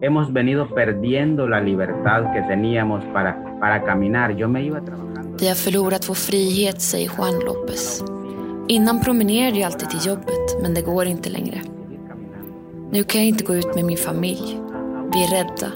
hemos 0.00 0.32
venido 0.32 0.68
perdiendo 0.68 1.46
la 1.48 1.60
libertad 1.60 2.32
que 2.32 2.42
teníamos 2.42 3.04
para, 3.12 3.58
para 3.60 3.84
caminar. 3.84 4.36
Yo 4.36 4.48
me 4.48 4.62
iba 4.62 4.80
trabajando. 4.80 5.36
Vi 5.40 5.48
har 5.48 5.54
förlorat 5.54 6.08
vår 6.08 6.14
frihet, 6.14 6.80
säger 6.80 7.10
Juan 7.16 7.38
López. 7.44 8.04
Innan 8.68 9.00
promenerade 9.00 9.58
jag 9.58 9.66
alltid 9.66 9.90
till 9.90 10.06
jobbet, 10.06 10.62
men 10.62 10.74
det 10.74 10.82
går 10.82 11.06
inte 11.06 11.30
längre. 11.30 11.60
Nu 12.90 13.02
kan 13.04 13.20
jag 13.20 13.28
inte 13.28 13.44
gå 13.44 13.54
ut 13.54 13.74
med 13.74 13.84
min 13.84 13.96
familj. 13.96 14.58
Vi 15.12 15.24
är 15.24 15.30
rädda. 15.30 15.72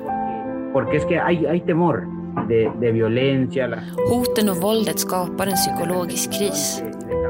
Porque 0.73 0.97
es 0.97 1.05
que 1.05 1.19
hay, 1.19 1.47
hay 1.47 1.61
temor 1.61 2.07
de, 2.49 2.71
de 2.81 2.93
violencia. 2.93 3.79
Hoten 4.11 4.49
och 4.49 4.57
våldet 4.57 4.99
skapar 4.99 5.47
en 5.47 5.55
psykologisk 5.55 6.33
kris. 6.33 6.83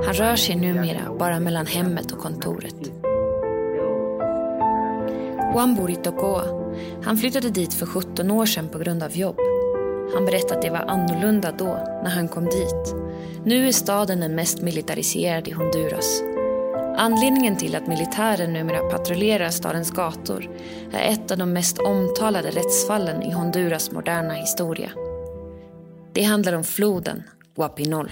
Han 0.06 0.14
rör 0.14 0.36
sig 0.36 0.56
numera 0.56 1.00
bara 1.18 1.40
mellan 1.40 1.66
hemmet 1.66 2.12
och 2.12 2.18
kontoret. 2.18 2.92
Juan 5.54 5.74
bor 5.74 5.90
i 5.90 5.94
Tocoa. 5.94 6.63
Han 7.02 7.16
flyttade 7.16 7.50
dit 7.50 7.74
för 7.74 7.86
17 7.86 8.30
år 8.30 8.46
sedan 8.46 8.68
på 8.68 8.78
grund 8.78 9.02
av 9.02 9.16
jobb. 9.16 9.36
Han 10.14 10.24
berättade 10.24 10.54
att 10.54 10.62
det 10.62 10.70
var 10.70 10.84
annorlunda 10.88 11.52
då, 11.52 11.78
när 12.02 12.10
han 12.10 12.28
kom 12.28 12.44
dit. 12.44 12.94
Nu 13.44 13.68
är 13.68 13.72
staden 13.72 14.20
den 14.20 14.34
mest 14.34 14.62
militariserade 14.62 15.50
i 15.50 15.52
Honduras. 15.52 16.22
Anledningen 16.96 17.56
till 17.56 17.76
att 17.76 17.86
militären 17.86 18.52
numera 18.52 18.78
patrullerar 18.90 19.50
stadens 19.50 19.90
gator 19.90 20.50
är 20.92 21.12
ett 21.12 21.30
av 21.30 21.38
de 21.38 21.52
mest 21.52 21.78
omtalade 21.78 22.50
rättsfallen 22.50 23.22
i 23.22 23.32
Honduras 23.32 23.90
moderna 23.90 24.34
historia. 24.34 24.90
Det 26.12 26.22
handlar 26.22 26.52
om 26.52 26.64
floden 26.64 27.22
Guapinol. 27.56 28.10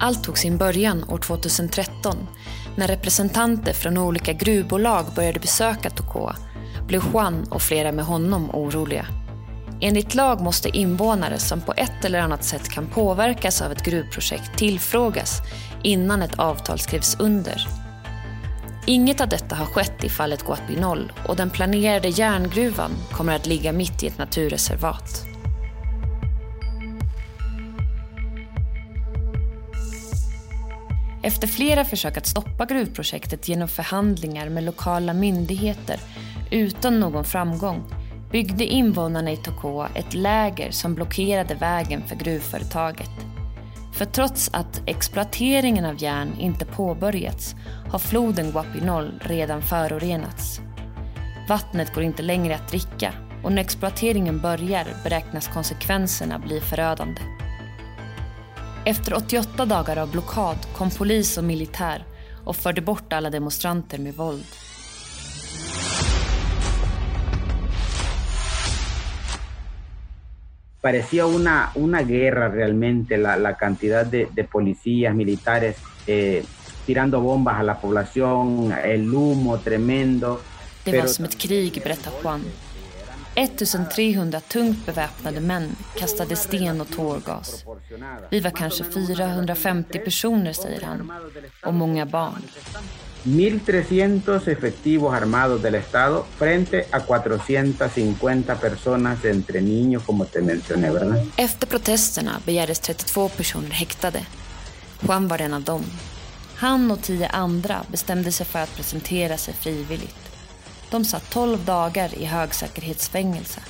Allt 0.00 0.24
tog 0.24 0.38
sin 0.38 0.58
början 0.58 1.04
år 1.10 1.18
2013 1.18 2.16
när 2.76 2.88
representanter 2.88 3.72
från 3.72 3.98
olika 3.98 4.32
gruvbolag 4.32 5.06
började 5.16 5.40
besöka 5.40 5.90
Tocoa 5.90 6.36
blev 6.86 7.02
Juan 7.12 7.46
och 7.50 7.62
flera 7.62 7.92
med 7.92 8.04
honom 8.04 8.50
oroliga. 8.50 9.06
Enligt 9.80 10.14
lag 10.14 10.40
måste 10.40 10.68
invånare 10.68 11.38
som 11.38 11.60
på 11.60 11.74
ett 11.76 12.04
eller 12.04 12.18
annat 12.18 12.44
sätt 12.44 12.68
kan 12.68 12.86
påverkas 12.86 13.62
av 13.62 13.72
ett 13.72 13.84
gruvprojekt 13.84 14.58
tillfrågas 14.58 15.40
innan 15.82 16.22
ett 16.22 16.38
avtal 16.38 16.78
skrivs 16.78 17.16
under. 17.20 17.68
Inget 18.86 19.20
av 19.20 19.28
detta 19.28 19.56
har 19.56 19.66
skett 19.66 20.04
i 20.04 20.08
fallet 20.08 20.44
Guapinol 20.44 21.12
och 21.26 21.36
den 21.36 21.50
planerade 21.50 22.08
järngruvan 22.08 22.90
kommer 23.12 23.36
att 23.36 23.46
ligga 23.46 23.72
mitt 23.72 24.02
i 24.02 24.06
ett 24.06 24.18
naturreservat. 24.18 25.24
Efter 31.28 31.46
flera 31.46 31.84
försök 31.84 32.16
att 32.16 32.26
stoppa 32.26 32.64
gruvprojektet 32.64 33.48
genom 33.48 33.68
förhandlingar 33.68 34.48
med 34.48 34.64
lokala 34.64 35.12
myndigheter 35.12 36.00
utan 36.50 37.00
någon 37.00 37.24
framgång 37.24 37.82
byggde 38.32 38.64
invånarna 38.64 39.30
i 39.30 39.36
Tocoa 39.36 39.88
ett 39.94 40.14
läger 40.14 40.70
som 40.70 40.94
blockerade 40.94 41.54
vägen 41.54 42.02
för 42.06 42.16
gruvföretaget. 42.16 43.10
För 43.94 44.04
trots 44.04 44.50
att 44.52 44.82
exploateringen 44.86 45.84
av 45.84 46.02
järn 46.02 46.34
inte 46.40 46.64
påbörjats 46.64 47.54
har 47.90 47.98
floden 47.98 48.50
Guapinol 48.50 49.20
redan 49.20 49.62
förorenats. 49.62 50.60
Vattnet 51.48 51.94
går 51.94 52.04
inte 52.04 52.22
längre 52.22 52.54
att 52.54 52.68
dricka 52.68 53.12
och 53.44 53.52
när 53.52 53.62
exploateringen 53.62 54.40
börjar 54.40 54.86
beräknas 55.04 55.48
konsekvenserna 55.48 56.38
bli 56.38 56.60
förödande. 56.60 57.20
Efter 58.88 59.14
88 59.14 59.66
dagar 59.66 59.96
av 59.96 60.10
blockad 60.10 60.56
kom 60.76 60.90
polis 60.90 61.38
och 61.38 61.44
militär 61.44 62.04
och 62.44 62.56
förde 62.56 62.80
bort 62.80 63.12
alla 63.12 63.30
demonstranter 63.30 63.98
med 63.98 64.14
våld. 64.14 64.44
parecía 70.80 71.26
una, 71.26 71.70
una 71.74 72.02
guerra 72.02 72.48
realmente 72.48 73.16
la, 73.18 73.36
la 73.36 73.56
cantidad 73.56 74.06
de, 74.06 74.28
de, 74.32 74.44
policías 74.44 75.14
militares 75.14 75.76
eh, 76.06 76.44
tirando 76.86 77.20
bombas 77.20 77.60
a 77.60 77.62
la 77.62 77.80
población, 77.80 78.72
el 78.84 79.14
humo 79.14 79.58
tremendo. 79.58 80.40
Det 80.84 81.00
var 81.00 81.06
som 81.06 81.24
ett 81.24 81.38
krig, 81.38 81.80
berättar 81.84 82.12
Juan. 82.22 82.44
1300 83.38 84.40
tungt 84.40 84.86
beväpnade 84.86 85.40
män 85.40 85.76
kastade 85.96 86.36
sten 86.36 86.80
och 86.80 86.90
tårgas. 86.90 87.64
Vi 88.30 88.40
var 88.40 88.50
kanske 88.50 88.84
450 88.84 89.98
personer, 89.98 90.52
säger 90.52 90.82
han, 90.82 91.12
och 91.64 91.74
många 91.74 92.06
barn. 92.06 92.42
1.300 93.24 94.48
efectivos 94.48 95.14
armados 95.14 95.62
del 95.62 95.74
Estado 95.74 96.24
frente 96.38 96.86
a 96.90 97.00
450 97.00 98.54
personas 98.54 99.24
entre 99.24 99.60
niños, 99.60 100.02
como 100.02 100.24
te 100.24 100.40
mencioné, 100.40 100.90
¿verdad? 100.90 101.24
Efter 101.36 101.66
protesterna 101.68 102.40
begärdes 102.46 102.80
32 102.80 103.28
personer 103.28 103.70
häktade. 103.70 104.26
Juan 105.00 105.28
var 105.28 105.42
en 105.42 105.54
av 105.54 105.62
dem. 105.62 105.84
Han 106.56 106.90
och 106.90 107.02
tio 107.02 107.28
andra 107.28 107.84
bestämde 107.88 108.32
sig 108.32 108.46
för 108.46 108.58
att 108.58 108.76
presentera 108.76 109.36
sig 109.36 109.54
frivilligt. 109.54 110.37
De 110.90 111.04
satt 111.04 111.30
12 111.30 111.64
dagar 111.64 112.14
i 112.14 112.24
högsäkerhetsfängelse. 112.24 113.60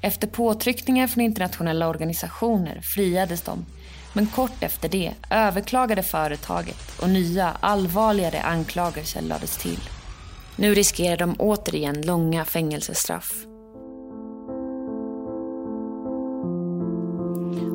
Efter 0.00 0.26
påtryckningar 0.26 1.06
från 1.06 1.24
internationella 1.24 1.88
organisationer 1.88 2.80
friades 2.80 3.42
de 3.42 3.64
men 4.12 4.26
kort 4.26 4.62
efter 4.62 4.88
det 4.88 5.12
överklagade 5.30 6.02
företaget 6.02 7.00
och 7.02 7.10
nya 7.10 7.56
allvarligare 7.60 8.40
anklagelser 8.42 9.22
lades 9.22 9.56
till. 9.56 9.80
Nu 10.56 10.74
riskerar 10.74 11.16
de 11.16 11.34
återigen 11.38 12.02
långa 12.02 12.44
fängelsestraff. 12.44 13.32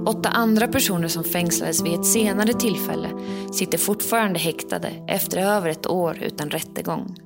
Åtta 0.05 0.29
andra 0.29 0.67
personer 0.67 1.07
som 1.07 1.23
fängslades 1.23 1.85
vid 1.85 1.99
ett 1.99 2.05
senare 2.05 2.53
tillfälle 2.53 3.09
sitter 3.53 3.77
fortfarande 3.77 4.39
häktade 4.39 4.89
efter 5.07 5.37
över 5.37 5.69
ett 5.69 5.87
år 5.87 6.17
utan 6.21 6.49
rättegång. 6.49 7.24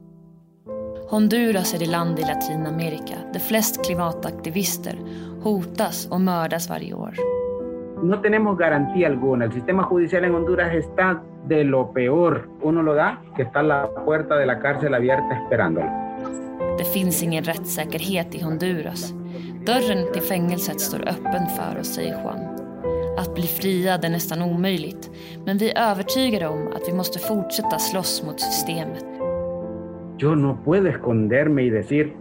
Honduras 1.10 1.74
är 1.74 1.80
det 1.80 1.86
land 1.86 2.20
i 2.20 2.22
Latinamerika 2.22 3.16
där 3.34 3.40
flest 3.40 3.86
klimataktivister 3.86 4.96
hotas 5.44 6.08
och 6.08 6.22
mördas 6.22 6.70
varje 6.70 6.94
år. 6.94 7.14
no 8.04 8.22
tenemos 8.22 8.58
garantía 8.58 9.08
alguna. 9.08 9.46
El 9.46 9.52
sistema 9.52 9.84
judicial 9.84 10.24
en 10.24 10.36
Honduras 10.36 10.74
está 10.74 11.22
de 11.48 11.64
lo 11.64 11.94
peor. 11.94 12.50
Uno 12.62 12.84
lo 12.84 12.94
da, 12.94 13.18
que 13.36 13.44
está 13.44 13.62
la 13.62 13.90
puerta 14.06 14.36
de 14.36 14.46
la 14.46 14.60
cárcel 14.60 14.94
abierta 14.94 15.44
esperándolo. 15.44 15.90
Det 16.78 16.86
finns 16.94 17.24
ingen 17.24 17.44
rättssäkerhet 17.44 18.36
i 18.36 18.42
Honduras. 18.42 19.14
Dörren 19.66 20.14
till 20.14 20.22
fängelset 20.22 20.82
står 20.82 21.00
öppen 21.00 21.48
för 21.58 21.80
oss, 21.80 21.88
säger 21.88 22.22
Juan. 22.24 22.40
Att 23.18 23.36
bli 23.36 23.48
friad 23.48 24.06
är 24.06 24.10
nästan 24.10 24.42
omöjligt, 24.42 25.12
men 25.46 25.58
vi 25.58 25.72
är 25.72 25.92
övertygade 25.92 26.48
om 26.48 26.68
att 26.68 26.88
vi 26.88 26.94
måste 26.94 27.20
fortsätta 27.20 27.80
slåss 27.80 28.24
mot 28.24 28.40
systemet. 28.40 29.19
Jag 30.22 30.38
no 30.38 30.58
puedo 30.66 30.90
esconderme 30.90 31.62
y 31.64 31.70
decir 31.70 32.14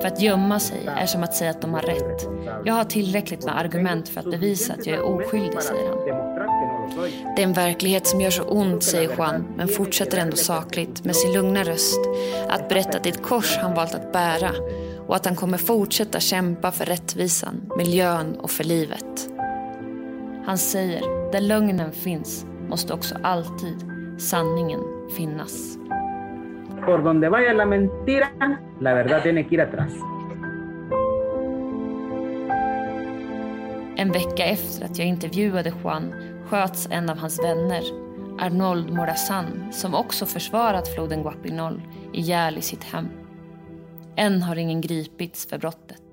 för 0.00 0.08
att 0.08 0.20
gömma 0.20 0.60
sig 0.60 0.86
är 0.86 1.06
som 1.06 1.22
att 1.22 1.34
säga 1.34 1.50
att 1.50 1.60
de 1.60 1.74
har 1.74 1.82
rätt. 1.82 2.28
Jag 2.64 2.74
har 2.74 2.84
tillräckligt 2.84 3.44
med 3.44 3.58
argument 3.58 4.08
för 4.08 4.20
att 4.20 4.30
bevisa 4.30 4.72
att 4.72 4.86
jag 4.86 4.96
är 4.96 5.02
oskyldig, 5.02 5.62
säger 5.62 5.88
han. 5.88 5.98
Det 7.36 7.42
är 7.42 7.46
en 7.46 7.52
verklighet 7.52 8.06
som 8.06 8.20
gör 8.20 8.30
så 8.30 8.42
ont, 8.42 8.82
säger 8.82 9.10
Juan, 9.16 9.44
men 9.56 9.68
fortsätter 9.68 10.18
ändå 10.18 10.36
sakligt 10.36 11.04
med 11.04 11.16
sin 11.16 11.32
lugna 11.32 11.62
röst 11.62 12.00
att 12.48 12.68
berätta 12.68 12.96
att 12.96 13.04
det 13.04 13.10
är 13.10 13.14
ett 13.14 13.22
kors 13.22 13.56
han 13.56 13.74
valt 13.74 13.94
att 13.94 14.12
bära 14.12 14.50
och 15.06 15.16
att 15.16 15.26
han 15.26 15.36
kommer 15.36 15.58
fortsätta 15.58 16.20
kämpa 16.20 16.70
för 16.70 16.84
rättvisan, 16.84 17.72
miljön 17.76 18.36
och 18.36 18.50
för 18.50 18.64
livet. 18.64 19.28
Han 20.46 20.58
säger, 20.58 21.32
där 21.32 21.40
lögnen 21.40 21.92
finns 21.92 22.46
måste 22.68 22.94
också 22.94 23.14
alltid 23.22 23.76
sanningen 24.18 24.80
finnas 25.16 25.78
por 26.86 27.02
donde 27.02 27.28
vaya 27.28 27.52
la 27.52 27.66
mentira, 27.66 28.32
la 28.80 28.94
verdad 28.94 29.22
tiene 29.22 29.46
que 29.46 29.54
ir 29.54 29.60
atrás. 29.60 29.92
En 33.96 34.12
vecka 34.12 34.44
efter 34.44 34.84
att 34.84 34.98
jag 34.98 35.08
intervjuade 35.08 35.72
Juan 35.82 36.14
sköts 36.46 36.88
en 36.90 37.10
av 37.10 37.18
hans 37.18 37.44
vänner, 37.44 37.82
Arnold 38.38 38.92
Morazan, 38.92 39.72
som 39.72 39.94
också 39.94 40.26
försvarat 40.26 40.88
floden 40.94 41.22
Guapinol, 41.22 41.82
ihjäl 42.12 42.58
i 42.58 42.62
sitt 42.62 42.84
hem. 42.84 43.08
Än 44.16 44.42
har 44.42 44.56
ingen 44.56 44.80
gripits 44.80 45.46
för 45.46 45.58
brottet. 45.58 46.11